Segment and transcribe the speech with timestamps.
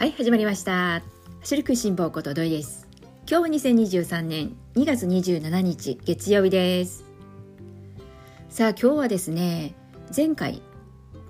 [0.00, 1.02] はい始まりました。
[1.40, 2.88] 走る食いしん坊こと土井です。
[3.30, 7.04] 今日は2023年2月27日月曜日です。
[8.48, 9.74] さあ今日はですね
[10.16, 10.62] 前回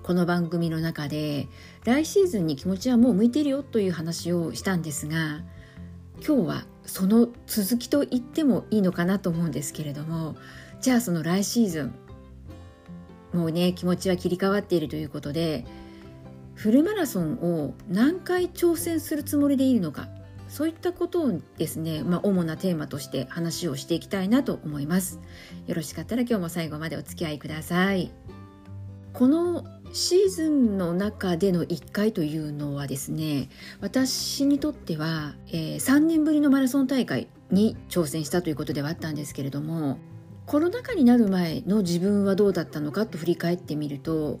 [0.03, 1.49] この番組の中で
[1.83, 5.41] 来シーズンに気持ちはもう向いてるよという話をしたんですが
[6.25, 10.37] 今日はその続きと言ってもいいのかなと思うんですけれども
[10.79, 11.93] じゃあその来シーズン
[13.33, 15.65] もうね気持ちは切り替わっているということで
[16.61, 20.07] フルマラソンを何回挑戦するつもりでいるのか。
[20.47, 25.19] そういったことをですね、まあ、主なテーマとして話をしていきたいなと思います。
[25.65, 28.11] よろしかったら今日も最後までお付き合いください。
[29.11, 33.49] このシーズンの中での1回というのはですね
[33.81, 39.97] 私にとっては、えー、3年ぶりのマラソン大会に挑戦したということではあったんですけれども
[40.45, 44.39] コロナ禍になる前の自分はどうだったのかと振り返ってみると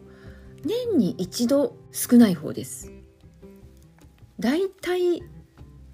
[0.63, 2.91] 年に一度少ない方です。
[4.39, 5.23] だいたい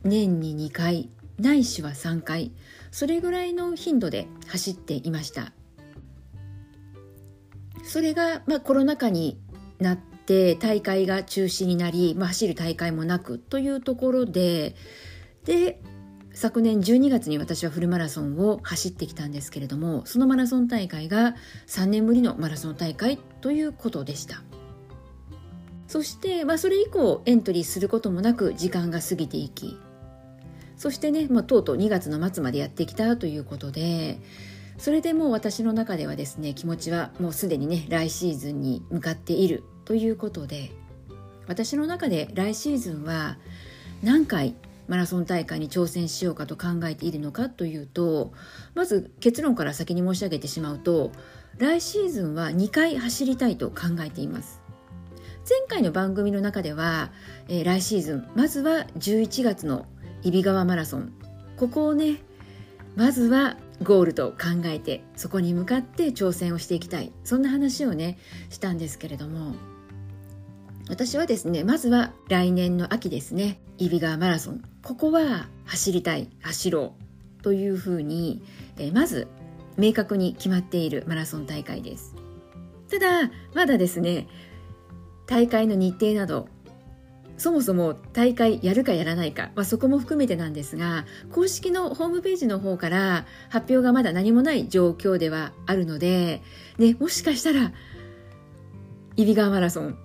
[0.03, 2.51] 年に2回ないしは3回
[2.91, 5.51] それぐらいの頻度で走っていました。
[7.83, 9.39] それが、まあ、コロナ禍に
[9.79, 14.75] なって大会が中止になり、まあ、走る大会もなくというところで
[15.45, 15.81] で
[16.33, 21.35] 昨年12月に私はフルマラソンを走ってきたんですけれどもそのマラソン大会が
[21.67, 24.43] 3年ぶりのマラソン大会ということでした。
[25.87, 29.77] そして、まあ、それ以降エントリーすることもなく時間が過ぎていき。
[30.77, 34.19] そしてね、まあ、とうとう2月の末までやってきたということで
[34.77, 40.71] それでもう私の中ではですね気持ちはもうすでにね来シーズンに向かっているということで
[41.47, 43.37] 私の中で来シーズンは
[44.03, 44.55] 何回
[44.87, 48.31] マラソン大会に挑戦しようかと考えているのかというと
[48.75, 51.11] まず結論から先に申し上げてしまうと
[51.57, 54.66] 来シーズンは2回走りたいと考えています。
[55.49, 57.09] 前回の番組の中では、
[57.47, 59.85] えー、来シーズンまずは11月の
[60.21, 61.13] 揖斐川マラソン。
[61.55, 62.17] ここをね
[62.97, 67.13] まずはゴールと考えてそこに向かって挑戦をしていきたい。
[67.23, 68.17] そんな話をね
[68.49, 69.55] したんですけれども
[70.89, 74.61] 私はですねまずは来年の秋ですね揖斐川マラソン。
[74.83, 76.93] ここは走りたい走ろ
[77.39, 78.43] うというふうに、
[78.77, 79.29] えまず
[79.77, 82.15] 明確に決まっているマラソン大会です。
[82.89, 84.27] ただまだですね
[85.27, 86.47] 大会の日程など
[87.37, 96.41] そもそも大会やるかやらないか、まあ、そこも含めてなんですが公式のホームページの方から発表がまだ何もない状況ではあるので、
[96.79, 97.71] ね、もしかしたら
[99.15, 99.97] 揖斐川マラソン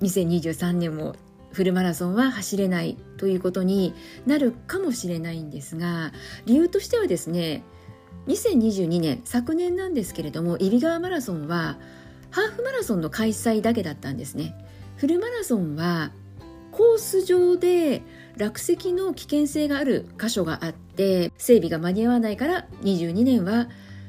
[0.00, 1.14] 2023年も
[1.52, 3.94] フルマラソンは走れないということに
[4.26, 6.12] なるかもしれないんですが
[6.46, 7.64] 理由としてはですね
[8.28, 11.78] 2022年昨年なんですけれども揖斐川マラソンは
[12.30, 14.54] ハーフマラソンの開催だけだったんですね。
[14.98, 16.10] フルマラソンは
[16.72, 18.02] コース上で
[18.36, 23.68] 落石の危険性がある箇所があって整備が間に合わないから22年は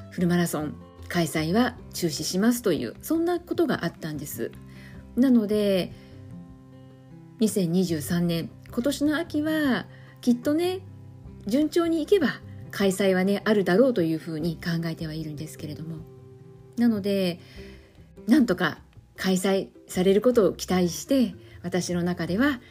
[0.10, 0.74] フルマラソン
[1.08, 4.52] 開催は中止しますというそんなことがあったんです。
[5.16, 5.92] なので
[7.40, 9.86] 2023年今年の秋は
[10.22, 10.80] きっとね
[11.46, 12.42] 順調にいけば
[12.72, 15.98] 開催はねあるだろうというふうに考えてはいるんですけれども。
[16.78, 17.40] なので
[18.28, 18.80] なんとか
[19.20, 22.62] 開催されることを期待して私の中では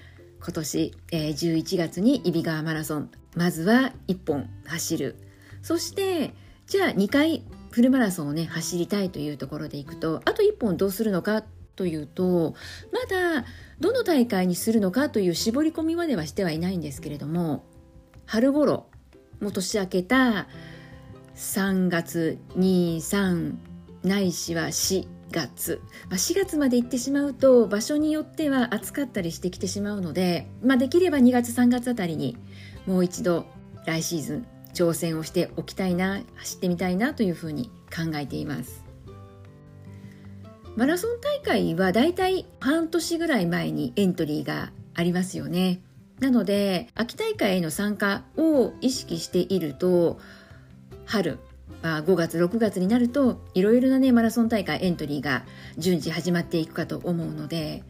[0.41, 5.17] 今年、えー、11月に揖斐川マラソンまずは1本走る。
[5.63, 6.35] そして
[6.67, 11.43] じゃあ2回フルマラソンをね走りたいというところでいくとあと1本どうするのか
[11.77, 12.55] というと
[12.93, 13.45] まだ
[13.79, 17.65] どの大会にするのかという絞り込みまではしてはいないんですけれども
[18.27, 18.87] 春頃
[19.41, 20.49] もう年明けた
[21.37, 23.55] 3月23
[24.03, 32.37] ないしは4月、まあ、4月まで行ってしまうと場所によっては暑かったりしてきてしまうので、まあ、できれば2月3月あたりに
[32.87, 33.47] もう一度
[33.87, 38.85] 来シーズン挑戦をしておきたいな走ってみたいなというふうに考えています。
[40.77, 45.81] マラソン大会はだいたい半年ぐらい前にエントリーがありますよね。
[46.21, 50.21] なので秋大会への参加を意識していると
[51.05, 51.39] 春
[51.83, 55.45] まあ、5月6月になるといろいろなねマラソン大会エントリーが
[55.77, 57.85] 順次始まっていくかと思うので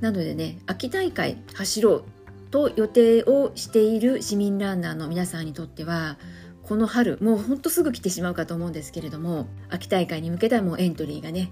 [0.00, 2.04] なのでね秋大会走ろう
[2.50, 6.16] と予定をしている市民ランナーの皆さんにとっては
[6.62, 11.50] この春もうほんとすぐ来てしまうかと思うんですけれども秋大会に向けたもうエントリーがね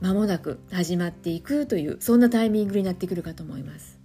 [0.00, 3.98] 間もなく始まっていくというそんなタイミングになってくるかと思います。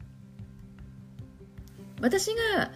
[2.01, 2.71] 私が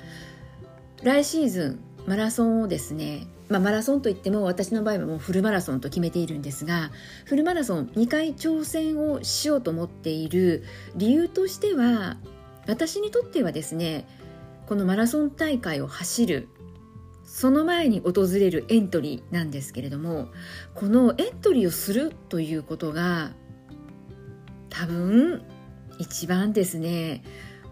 [1.04, 6.92] 来シーズンマラソンをですねまあ、マラソンといっても私の場合はもうフルマラソンと決めているんですが
[7.26, 10.64] フルマラソン2回挑戦をしようと思っている
[10.96, 12.18] 理由としては
[12.68, 14.08] 私にとってはですね
[14.66, 16.48] このマラソン大会を走る
[17.26, 20.30] その前に訪れるエントリーなんですけれども
[20.74, 23.32] このエントリーをするということが
[24.70, 25.44] 多分
[26.00, 27.24] 一番ですね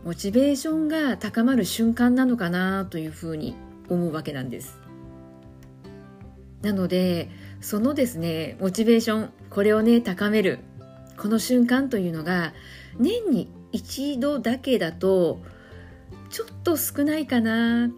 [0.04, 3.56] モチベーションが高まる瞬間なのかなというふうに
[3.88, 4.81] 思うわけなんです。
[6.62, 7.30] なので
[7.60, 10.60] そのですねモチベーションこれをね高める
[11.18, 12.54] この瞬間というのが
[12.98, 15.40] 年に一度だけだと
[16.30, 17.90] ちょっと少ないかな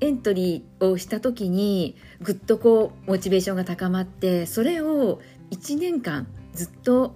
[0.00, 5.20] エントリーをした時にぐっとこうモチベーションが高まってそれを
[5.50, 7.14] 1年間ずっと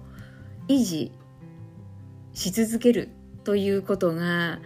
[0.67, 1.11] 維持
[2.33, 3.09] し続ける
[3.43, 4.59] ということが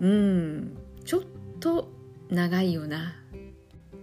[0.00, 1.20] うんちょっ
[1.60, 1.90] と
[2.30, 3.14] 長いよな。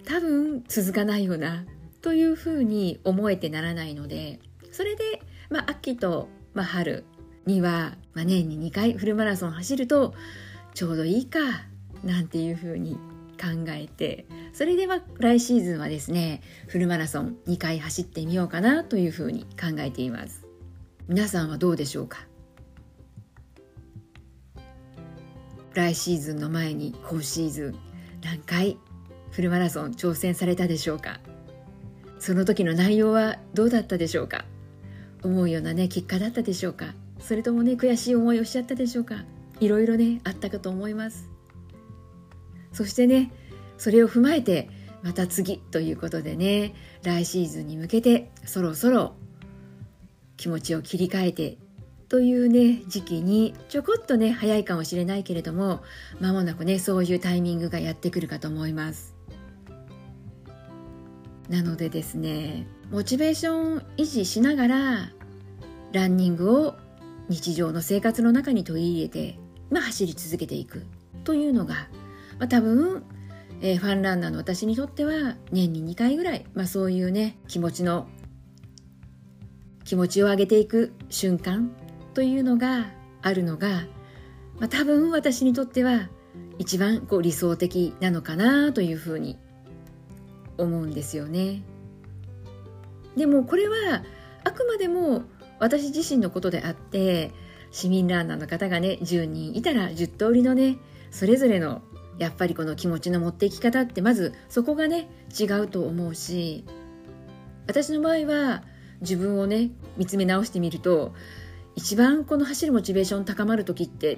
[0.06, 1.66] 多分続かないよな
[2.02, 4.40] というふうに思えてならないので
[4.72, 7.06] それで、まあ、秋と、まあ、春
[7.46, 10.14] には、まあ、年に2回フルマラソン走ると
[10.74, 11.40] ちょうどいいか
[12.04, 12.96] なんていうふうに
[13.42, 20.46] 考えてそれでは来シーズンはですねフルマラソン2回走ってみようかなというふうに考えています。
[21.08, 22.26] 皆さんはどうでしょうか？
[25.74, 27.76] 来シーズンの前に今シーズン
[28.24, 28.78] 何回
[29.36, 31.20] フルマラソン挑戦されたでしょうか？
[32.20, 34.46] その時の内容はどうだったでしょうか？
[35.24, 36.94] 思うようなね結果だったでしょうか？
[37.20, 39.26] それともね悔しい思いをしちゃったでしょうか？
[39.60, 41.28] いろいろねあったかと思います。
[42.72, 43.30] そしてね
[43.78, 44.70] それを踏まえて
[45.04, 46.74] また次ということでね
[47.04, 49.16] 来シーズンに向けてそろそろ
[50.38, 51.58] 気持ちを切り替えて
[52.08, 55.84] というね時期にちょこっとね早いかもしれないけれども
[56.22, 59.14] 間もなくねそういうタイミングがやってくるかと思います。
[61.50, 65.12] なのでですねモチベーション維持しながら
[65.92, 66.76] ランニングを
[67.30, 69.38] 日常の生活の中に取り入れて、
[69.70, 70.86] まあ、走り続けていく
[71.24, 71.88] というのが、
[72.40, 73.04] まあ、多分、
[73.62, 78.08] えー、ファンランナーの私にとっては年に2回ぐらい、まあ、そういうね気持ちの
[79.84, 81.72] 気持ちを上げていく瞬間
[82.14, 82.88] というのが
[83.22, 83.86] あるのが、
[84.60, 86.10] まあ、多分私にとっては
[86.58, 89.38] 一番こう理想的なのかなというふうに
[90.58, 91.64] 思うんですよね。
[93.16, 94.04] でもこれは
[94.44, 95.24] あくまでも
[95.60, 97.32] 私自身のことであって
[97.72, 100.78] 市民ランナーの方がね10人いたら10通りのね
[101.12, 101.82] それぞれの
[102.18, 106.66] やっぱりこの気持ちの持っていき方ってまずそこがね違うと思うし
[107.68, 108.64] 私の場合は
[109.02, 111.14] 自分をね見つめ直してみると
[111.76, 114.18] 一番この走るモチベーション高まる時ってっ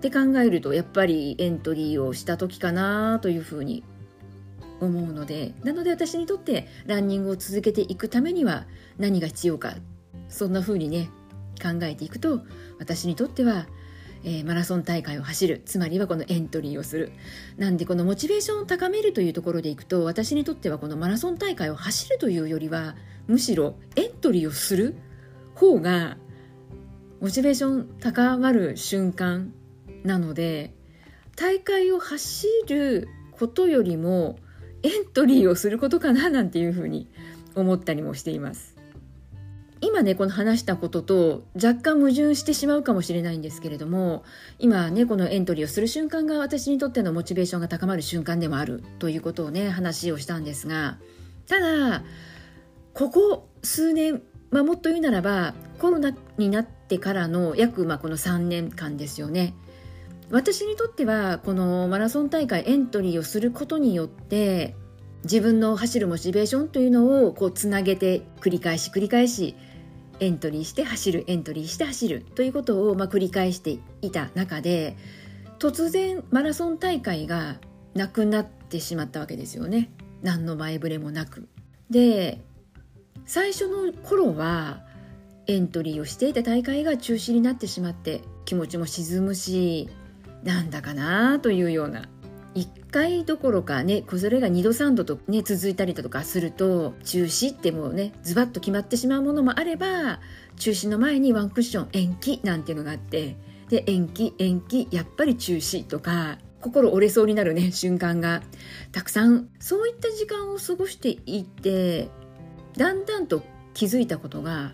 [0.00, 3.84] て考えるとやっぱりエントリーをした時かなというふうに
[4.80, 8.66] 思うのでなので私にとってランニングを続けていくためには
[8.98, 9.74] 何が必要か
[10.28, 11.08] そんな風にね
[11.62, 12.40] 考えていくと
[12.78, 13.66] 私にとっては、
[14.24, 17.12] えー、マラソン大会を走るつまりはこのエントリーをする
[17.56, 22.96] なんでこのモチベーションを高めるというところでいくと私にとってはこのマラソン大会を走るというよりは
[23.26, 24.96] むしろエントリーをする
[25.54, 26.18] 方が
[27.20, 29.52] モチベーション高まる瞬間
[30.04, 30.74] なので
[31.34, 34.38] 大会を走ることよりも
[34.82, 37.08] エントリーをすることかななんていうふうに
[37.54, 38.76] 思ったりもしています。
[39.80, 44.24] 今ねこの話したことと若干矛盾してしまうかもしれないんですけれども
[44.58, 50.98] 今ねこのエントリーをする瞬間が私にとってのモチベーションが高まる瞬間でもあるということをね話をしたんですが
[51.46, 52.02] ただ
[52.94, 59.54] ここ数年、まあ、もっと言うならばコロナになってからの約まあこの3年間ですよね
[60.30, 64.74] 私にとってはこのマラソン大会エントリーをすることによって
[65.24, 69.54] 自分の走るモチベーションというのをこうつなげて繰り返し繰り返し
[70.18, 74.96] エントリーして走るエントリーして走るということをま繰り返していた中で
[75.58, 77.56] 突然マラソン大会が
[77.94, 79.90] なくなってしまったわけですよね
[80.22, 81.48] 何の前触れもなく。
[81.90, 82.40] で
[83.26, 84.84] 最初の頃は
[85.46, 89.88] エントリーをしていた大会が中止になってしまって気持ちも沈むし
[90.46, 92.08] なんだかなというような。
[92.54, 100.20] 1回どころかねそれが2度3度とね続いたりだとかすると中止ってもうねズバッと決まってしまうものもあれば
[100.56, 103.36] 中止の前にワンクッション延期なんていうのがあって
[103.68, 108.42] で延期延期やっぱり中止とか心折れそうになるね瞬間が。
[108.90, 109.48] たくさん。
[109.60, 112.08] そういった時間を過ごしていって
[112.76, 113.42] だんだんと
[113.74, 114.72] 気づいたことが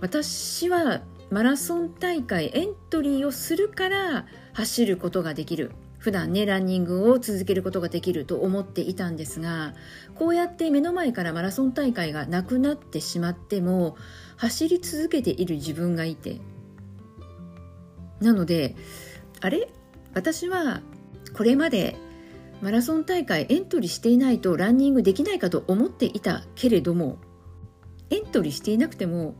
[0.00, 1.00] 私は
[1.34, 5.72] マラソン大会エントリーをするから走ることができる。
[5.98, 9.74] 普段ねランニングを続けることができると思っていたんですが
[10.14, 13.96] こうやって目の前からマラソン大会がなくなってしまっても
[14.36, 16.40] 走り続けている自分がいて。
[18.20, 18.76] なので
[19.40, 19.68] あれ？
[20.14, 20.82] 私は
[21.36, 21.96] これまで
[22.62, 27.18] マラソン大会エントリーしていないとランニングできないかと思っていたけれども
[28.10, 29.34] エントリーしていなくても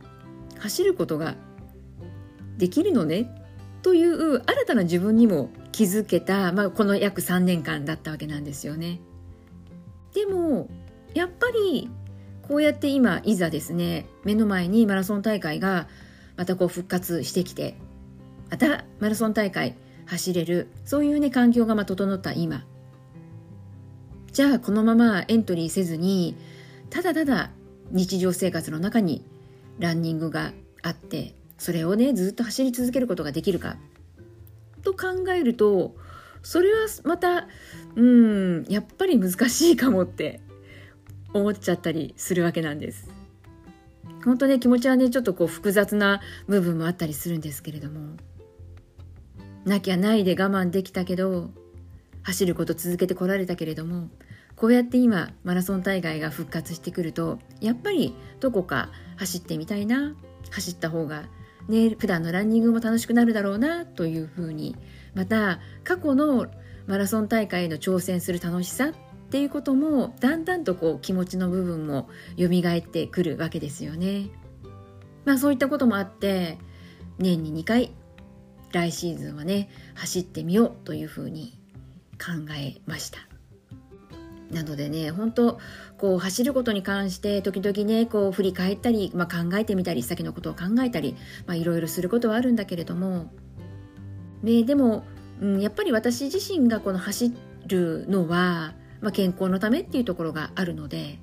[0.59, 1.35] 走ることが
[2.57, 3.29] できるのね？
[3.81, 8.99] という新たな自分にも気づけた、まあ、この約3年間だったわけなんですよね。
[10.13, 10.69] でも
[11.13, 11.89] やっぱり
[12.41, 15.87] こうやって今いざですね目の前にマラソン大会が
[16.37, 17.75] またこう復活してきて
[18.49, 22.65] またマラソン大会走れるそういうね環境がま整った今
[24.31, 26.35] じゃあこのままエントリーせずに
[26.89, 27.51] ただただ
[27.91, 29.25] 日常生活の中に
[29.79, 33.77] ランニングがあってそれをねずっと走り続けることができるか
[34.83, 35.95] と考えると
[36.43, 37.47] それはまた
[37.95, 40.41] うんやっぱり難しいかもって
[41.33, 43.09] 思っちゃったりするわけなんです。
[44.23, 48.15] 本当ね気持ちはねちょっとこう複雑な部分もあったりするんですけれども
[49.65, 51.51] なきゃないで我慢できたけど
[52.23, 54.09] 走ること続けてこられたけれども
[54.55, 60.15] こうやって今マラソン大会が復活してくるとやっぱりどこか走ってみたいな
[60.49, 61.25] 走った方が
[61.67, 64.75] ね普段のランニングも楽しくなるだろうなというふうに
[65.13, 66.47] また過去の
[66.87, 68.93] マラソン大会への挑戦する楽しさっ
[69.29, 74.29] ていうこともだんだんとこう気持ちの部分も蘇ってくるわけですよね。
[75.25, 76.59] まあそういったこともあって
[77.17, 77.91] 年に2回
[78.71, 81.57] 来シーズンはね走ってみようというふうに
[82.13, 83.34] 考えました。
[84.51, 85.59] なのでね本当
[85.97, 91.15] こう走ることに関して時々ねこう振り返ったり、まあ、考えてみたり先のことを考えたり
[91.49, 93.31] いろいろすることはあるんだけれども、
[94.43, 95.03] ね、でも、
[95.41, 97.33] うん、やっぱり私自身がこの走
[97.67, 98.75] るのは
[99.05, 101.19] まあ、健康のためっていうところがあるので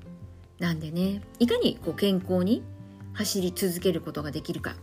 [0.60, 2.62] なんでねいかにこう健康に
[3.12, 4.76] 走り続けることができるか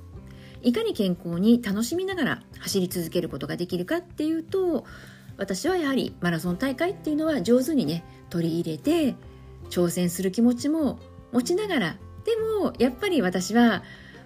[0.61, 4.85] いかに健康に楽しみながら走り続けることができるかっていうと
[5.39, 9.15] 私はやはりマラソン大会っていうのは上手にね取り入れて
[9.69, 10.99] 挑戦する気持ちも
[11.31, 13.83] 持ちながらでもやっぱり私は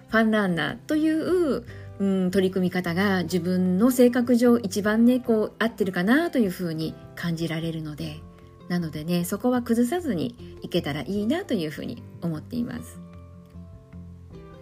[0.08, 1.64] ファンランナーという、
[1.98, 8.20] うん、取り組み方が自分の性格上一番ねこう合ってるかなというふうに感じられるので
[8.68, 12.98] なのでねそこは崩さずにいけたらいいなというふうに思っています。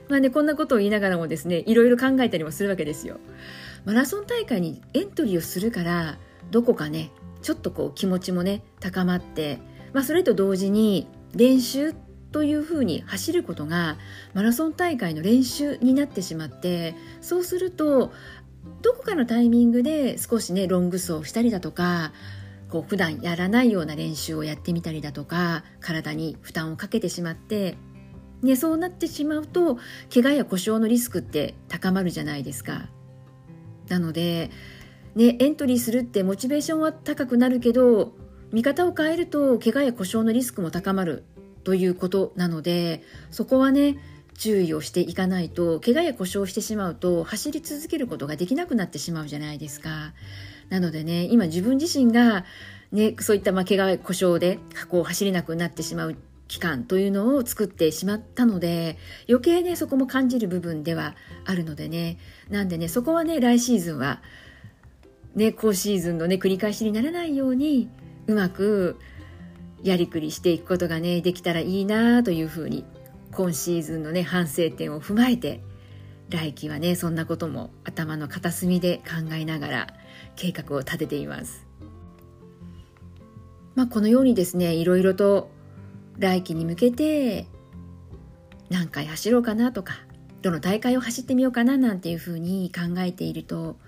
[0.08, 3.18] まあねこんなことを言いながらもですねいろいろ考えたりもするわけですよ。
[3.84, 6.18] マラソン大会にエントリーをするから
[6.52, 7.10] どこかね
[7.42, 9.58] ちょっとこう気持ちもね高まって、
[9.92, 11.94] まあ、それと同時に練習
[12.30, 13.98] というふうに走ることが
[14.32, 18.12] マラソン大会の練習になってしまってそうすると
[18.80, 22.12] どこかのタイミングで少しねロング走をしたりだとか
[22.70, 27.76] こう普段やらないような練習をやってみたりだとか体に負担をかけてしまって
[28.42, 29.78] ね、そうなってしまうと
[30.12, 32.88] 怪我や故障のリスクって高まるじゃないですか。
[33.88, 34.50] なので、
[35.14, 38.12] ね、エントリーするってモチベーションは高くなるけど
[38.52, 41.24] 見方を変えると怪我や故障のリスクも高まる
[41.64, 43.98] ということなのでそこはね
[44.34, 50.14] 注意をしていかないと怪我や故障してしまうと走り続けることができなくなってしまうじゃないですか。
[50.68, 52.44] なのでね、今自分自身が、
[52.92, 56.16] ね、そういったまあ怪我、故障でこう走れなくなってしまう
[56.48, 61.14] 期間というのを作ってしまったので余計ねそこも感じる部分では
[61.46, 62.18] あるのでね
[62.50, 64.20] なんでねそこはね来シーズンは
[65.34, 67.88] ね今シーズンのね繰り返しにならないように
[68.26, 68.98] うまく
[69.82, 72.84] やりくりしていくことがねできたらいいなというふうに
[73.32, 75.60] 今シーズンのね反省点を踏まえて
[76.28, 79.86] 来季はねそんなことも頭の片隅で考えながら
[80.36, 81.66] 計画を立てています。
[83.74, 85.50] まあ、このようにですねいろいろと
[86.18, 87.46] 来季に向けて
[88.68, 89.94] 何回走ろうかなとか
[90.42, 93.78] どの大会を走ってみようかななんていうふうに考えていると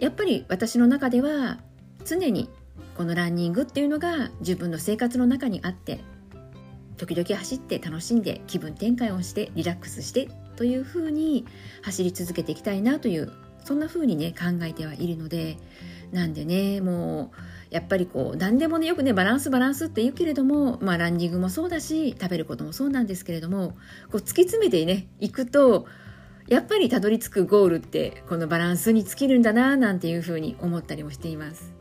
[0.00, 1.58] やっぱり私の中では
[2.04, 2.48] 常に
[2.96, 6.00] このランニングっていうのが自分の生活の中にあって
[6.96, 11.46] 時々走って楽しんで気分転換をしてリラックスしてというふうに
[11.82, 13.32] 走り続けていきたいなという
[13.64, 15.58] そんな風にね考えてはいるので
[16.12, 17.32] なんでねも
[17.70, 23.70] うやっぱりこう何でもねよくねバランスバランスって言うけれどもまあランニングもそうだし食べることもそうなんですけれども
[24.10, 25.86] こう突き詰めてねいくと
[26.50, 31.72] やっぱりたどり着くゴールってこのバランスに尽きるんだななんていうふうに思ったりもしています。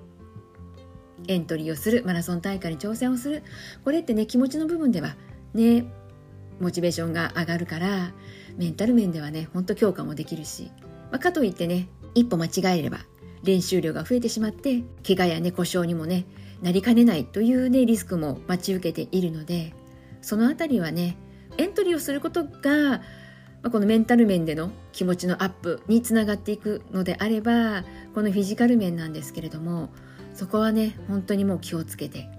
[1.28, 3.44] エントリーをするマラソン大会に挑戦をする
[3.84, 5.18] これってね気持ちの部分では
[5.54, 5.86] ね
[6.62, 8.14] モチベーションが上がるから
[8.56, 10.72] メンタル面ではねほんと強化もできるし
[11.12, 13.00] まあ、かといってね一歩間違えれば
[13.44, 16.26] 練習量が増えてしまって怪我やね故障にもね
[16.62, 19.74] なりかねないというねリスクも待ち受けているので
[20.22, 21.18] そのあたりはね
[21.58, 23.02] エントリーをすることが
[23.62, 27.84] まあ、このメンタル面での気持ちのアップにつながっていくのであれば
[28.16, 29.90] このフィジカル面なんですけれども
[30.34, 32.30] そこはね本当にもう気をつけて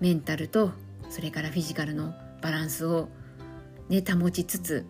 [0.00, 0.72] メンタルと
[1.10, 3.08] それからフィジカルのバランスを、
[3.88, 4.86] ね、保ちつつ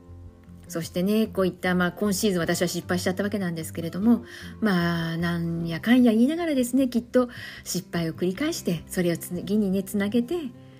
[0.68, 4.24] そしてねこういった、まあ、今シーズン私は失敗しちゃったわけなんですけれども
[4.60, 7.28] まあなんやかんや言いながらですねきっと
[7.64, 10.34] 失敗を繰り返してそれを次にねつなげて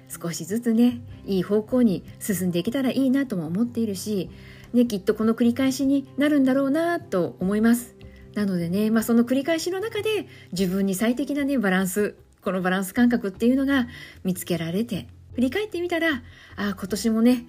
[0.08, 4.30] 少しずつねいい方向に進んでいけたらいいなとも思っているし、
[4.72, 7.98] ね、きっとこの繰り返しになるんだろうなと思います。
[8.34, 13.88] なのでね、まあ、その繰り返しの中で自分に最適なねバランスこのバランス感覚っていうのが
[14.22, 16.22] 見つけられて振り返ってみたら
[16.56, 17.46] あ今年もね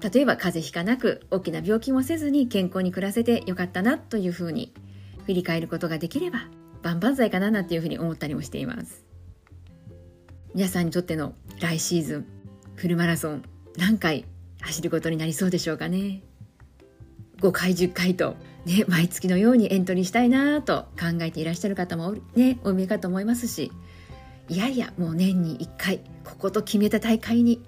[0.00, 4.72] 例えば風邪ひかなく大きな病気もせずに健康に暮らせてよかったなというふうに
[5.26, 6.48] 振り返ることができれば
[6.82, 9.04] 万々歳かななんていうふうに思ったりもしています
[10.54, 12.26] 皆さんにとっての来シーズン
[12.76, 13.42] フルマラソン
[13.76, 14.24] 何回
[14.60, 16.22] 走ることになりそうでしょうかね
[17.42, 23.72] 5回10回と、ね、毎月のようにエントリーしたいなと考えていらっしゃる方もねお見えかと思いますし
[24.48, 27.60] いやいやもう年に1回ここと決めた大会に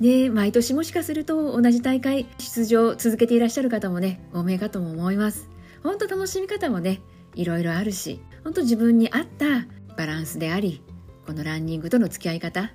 [0.00, 5.50] ね、毎年もしかすると同じ大会出場続けていらっしゃる方もね、多めかとも思います。
[5.82, 7.02] 本当楽しみ方もね、
[7.34, 9.66] いろいろあるし、本当自分に合った
[9.98, 10.82] バランスであり、
[11.26, 12.72] このランニングとの付き合い方、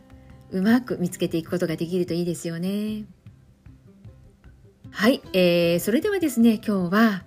[0.52, 3.06] うまく見つけていくことができるといいですよね。
[4.98, 7.24] はい、えー、それではですね、今日は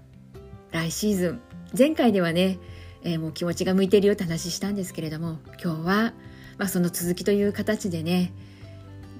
[0.70, 1.40] 来シーズン、
[1.78, 2.58] 前回ではね、
[3.04, 6.14] えー、もう気持ちが向いてるよって話したんですけれども、今日は、
[6.56, 8.32] まあ、その続きという形でね、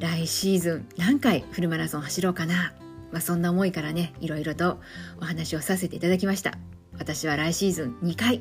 [0.00, 2.72] 来シーズン何回フルマラソン走ろうかな、
[3.12, 4.80] まあ、そんな思いからねいろいろと
[5.20, 6.54] お話をさせていただきました。
[6.98, 8.40] 私は来シーズン2回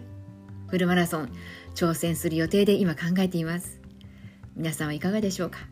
[0.68, 1.32] フルマラソン
[1.76, 3.82] 挑戦する予定で今考えています。
[4.56, 5.68] 皆さんはいかがでしょうか？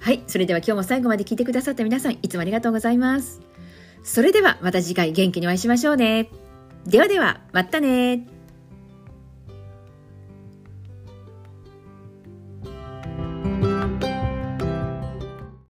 [0.00, 3.42] はいそれでは今日も最後まで聞いてくださった皆さんいつもありがとうございます。
[4.02, 6.30] それではまた次回元気にお会いしましょうね。
[6.86, 8.26] ではではまたね